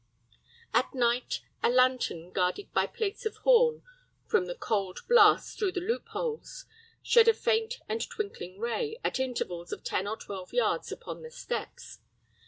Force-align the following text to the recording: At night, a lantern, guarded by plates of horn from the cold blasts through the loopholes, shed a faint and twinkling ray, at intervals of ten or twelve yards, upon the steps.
At 0.73 0.95
night, 0.95 1.41
a 1.61 1.69
lantern, 1.69 2.31
guarded 2.31 2.73
by 2.73 2.87
plates 2.87 3.23
of 3.27 3.35
horn 3.45 3.83
from 4.25 4.47
the 4.47 4.55
cold 4.55 5.01
blasts 5.07 5.53
through 5.53 5.73
the 5.73 5.79
loopholes, 5.79 6.65
shed 7.03 7.27
a 7.27 7.35
faint 7.35 7.75
and 7.87 8.01
twinkling 8.09 8.57
ray, 8.57 8.99
at 9.03 9.19
intervals 9.19 9.71
of 9.71 9.83
ten 9.83 10.07
or 10.07 10.17
twelve 10.17 10.53
yards, 10.53 10.91
upon 10.91 11.21
the 11.21 11.29
steps. 11.29 11.99